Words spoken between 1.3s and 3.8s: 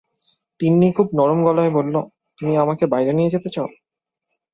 গলায় বলল, তুমি আমাকে বাইরে নিয়ে যেতে চাও?